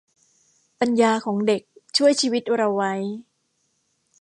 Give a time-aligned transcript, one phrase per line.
[0.79, 1.61] ปัญญาของเด็ก
[1.97, 2.93] ช่วยชีวิตเราไว้